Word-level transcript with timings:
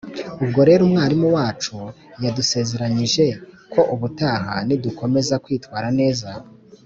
ubwo 0.43 0.59
rero 0.69 0.81
umwarimu 0.87 1.27
wacu 1.37 1.75
yadusezeranyije 2.23 3.25
ko 3.73 3.81
ubutaha 3.93 4.53
nidukomeza 4.67 5.33
kwitwara 5.43 5.89
neza, 5.99 6.29